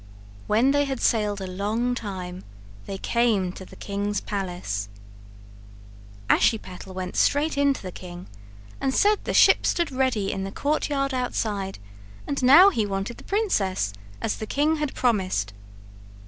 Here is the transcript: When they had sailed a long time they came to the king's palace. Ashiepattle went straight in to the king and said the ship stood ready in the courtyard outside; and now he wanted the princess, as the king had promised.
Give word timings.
When 0.47 0.71
they 0.71 0.85
had 0.85 0.99
sailed 0.99 1.41
a 1.41 1.45
long 1.45 1.93
time 1.93 2.43
they 2.87 2.97
came 2.97 3.51
to 3.51 3.63
the 3.63 3.75
king's 3.75 4.19
palace. 4.19 4.89
Ashiepattle 6.27 6.95
went 6.95 7.15
straight 7.15 7.55
in 7.55 7.71
to 7.75 7.83
the 7.83 7.91
king 7.91 8.25
and 8.81 8.95
said 8.95 9.19
the 9.25 9.33
ship 9.35 9.63
stood 9.63 9.91
ready 9.91 10.31
in 10.31 10.43
the 10.43 10.51
courtyard 10.51 11.13
outside; 11.13 11.77
and 12.25 12.41
now 12.41 12.71
he 12.71 12.83
wanted 12.83 13.17
the 13.17 13.23
princess, 13.23 13.93
as 14.23 14.37
the 14.37 14.47
king 14.47 14.77
had 14.77 14.95
promised. 14.95 15.53